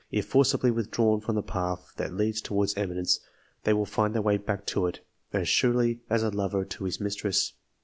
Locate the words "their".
4.15-4.23